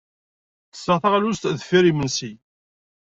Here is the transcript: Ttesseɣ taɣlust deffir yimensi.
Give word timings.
Ttesseɣ 0.67 0.97
taɣlust 1.03 1.49
deffir 1.55 1.83
yimensi. 1.87 2.31